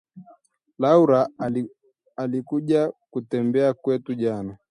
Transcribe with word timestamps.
Laura 0.79 1.29
alikuja 2.17 2.91
kutembea 3.09 3.73
kwetu 3.73 4.13
jana 4.13 4.57